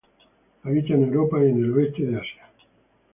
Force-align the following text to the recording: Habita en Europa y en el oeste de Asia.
Habita 0.63 0.95
en 0.95 1.03
Europa 1.03 1.45
y 1.45 1.49
en 1.49 1.63
el 1.63 1.73
oeste 1.77 2.03
de 2.07 2.15
Asia. 2.17 2.49